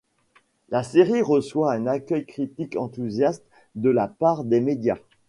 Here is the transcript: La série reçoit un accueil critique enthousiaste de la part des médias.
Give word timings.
La 0.69 0.81
série 0.81 1.21
reçoit 1.21 1.71
un 1.73 1.85
accueil 1.85 2.25
critique 2.25 2.75
enthousiaste 2.75 3.45
de 3.75 3.91
la 3.91 4.07
part 4.07 4.43
des 4.45 4.59
médias. 4.59 4.97